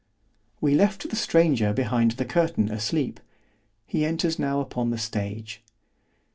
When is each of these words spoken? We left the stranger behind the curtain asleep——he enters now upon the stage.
We 0.59 0.73
left 0.73 1.07
the 1.11 1.15
stranger 1.15 1.73
behind 1.73 2.13
the 2.13 2.25
curtain 2.25 2.71
asleep——he 2.71 4.03
enters 4.03 4.39
now 4.39 4.59
upon 4.59 4.89
the 4.89 4.97
stage. 4.97 5.61